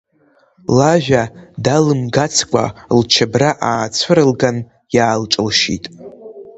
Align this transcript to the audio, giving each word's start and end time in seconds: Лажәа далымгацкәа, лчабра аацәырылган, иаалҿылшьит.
Лажәа 0.77 1.23
далымгацкәа, 1.63 2.65
лчабра 2.97 3.49
аацәырылган, 3.69 4.57
иаалҿылшьит. 4.95 5.85